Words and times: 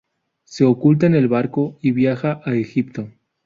Se 0.45 0.65
oculta 0.65 1.05
en 1.05 1.13
un 1.15 1.29
barco 1.29 1.77
y 1.79 1.91
viaja 1.91 2.41
a 2.43 2.55
Egipto. 2.55 3.07